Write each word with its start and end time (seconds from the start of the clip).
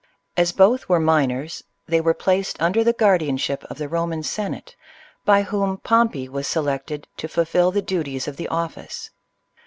As 0.35 0.51
both 0.51 0.89
were 0.89 0.99
minors, 0.99 1.63
they 1.85 2.01
were 2.01 2.15
placed 2.15 2.59
under 2.59 2.83
the 2.83 2.91
guardianship 2.91 3.63
of 3.69 3.77
the 3.77 3.87
Roman 3.87 4.23
Senate, 4.23 4.75
by 5.25 5.43
whom 5.43 5.77
Pompey 5.77 6.27
was 6.27 6.47
selected 6.47 7.07
to 7.17 7.27
fulfil 7.27 7.69
the 7.69 7.83
duties 7.83 8.27
of 8.27 8.35
the 8.35 8.47
office. 8.47 9.11